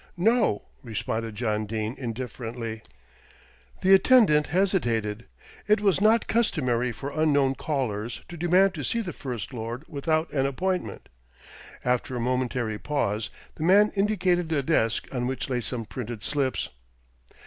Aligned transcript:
"No," 0.17 0.63
responded 0.81 1.35
John 1.35 1.67
Dene 1.67 1.93
indifferently. 1.95 2.81
The 3.83 3.93
attendant 3.93 4.47
hesitated. 4.47 5.25
It 5.67 5.79
was 5.79 6.01
not 6.01 6.25
customary 6.25 6.91
for 6.91 7.11
unknown 7.11 7.53
callers 7.53 8.21
to 8.27 8.35
demand 8.35 8.73
to 8.73 8.83
see 8.83 9.01
the 9.01 9.13
First 9.13 9.53
Lord 9.53 9.83
without 9.87 10.33
an 10.33 10.47
appointment. 10.47 11.07
After 11.85 12.15
a 12.15 12.19
momentary 12.19 12.79
pause 12.79 13.29
the 13.53 13.63
man 13.63 13.91
indicated 13.95 14.51
a 14.51 14.63
desk 14.63 15.07
on 15.11 15.27
which 15.27 15.51
lay 15.51 15.61
some 15.61 15.85
printed 15.85 16.23
slips. 16.23 16.69